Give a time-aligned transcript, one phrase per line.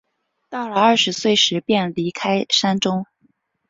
[0.49, 3.05] 到了二十岁时便离开山中。